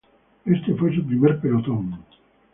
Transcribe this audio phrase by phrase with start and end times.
[0.47, 1.99] Ese fue su primer pelotón.